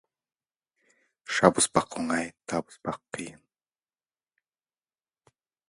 [1.33, 3.39] Шабыспақ оңай, табыспақ қиын.